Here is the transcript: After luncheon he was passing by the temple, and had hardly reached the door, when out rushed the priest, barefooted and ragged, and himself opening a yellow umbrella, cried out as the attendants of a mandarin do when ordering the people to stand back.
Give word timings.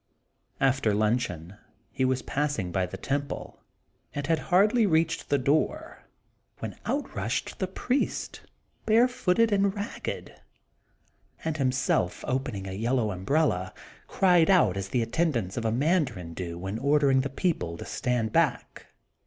After 0.59 0.95
luncheon 0.95 1.57
he 1.91 2.05
was 2.05 2.23
passing 2.23 2.71
by 2.71 2.87
the 2.87 2.97
temple, 2.97 3.59
and 4.15 4.25
had 4.25 4.39
hardly 4.49 4.87
reached 4.87 5.29
the 5.29 5.37
door, 5.37 6.05
when 6.57 6.75
out 6.87 7.13
rushed 7.15 7.59
the 7.59 7.67
priest, 7.67 8.41
barefooted 8.87 9.51
and 9.51 9.75
ragged, 9.75 10.33
and 11.45 11.57
himself 11.57 12.25
opening 12.27 12.65
a 12.67 12.71
yellow 12.73 13.11
umbrella, 13.11 13.75
cried 14.07 14.49
out 14.49 14.75
as 14.75 14.89
the 14.89 15.03
attendants 15.03 15.55
of 15.55 15.65
a 15.65 15.71
mandarin 15.71 16.33
do 16.33 16.57
when 16.57 16.79
ordering 16.79 17.21
the 17.21 17.29
people 17.29 17.77
to 17.77 17.85
stand 17.85 18.31
back. 18.33 18.87